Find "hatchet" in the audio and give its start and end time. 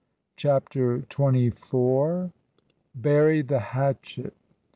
3.59-4.33